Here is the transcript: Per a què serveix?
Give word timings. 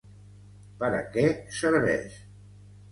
Per 0.79 0.89
a 1.01 1.03
què 1.13 1.27
serveix? 1.61 2.21